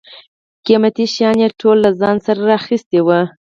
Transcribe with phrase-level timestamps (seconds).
[0.65, 3.07] قیمتي شیان یې ټول له ځان سره را اخیستي و.